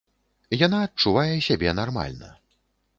Яна 0.65 0.79
адчувае 0.87 1.35
сябе 1.49 1.77
нармальна. 1.85 2.37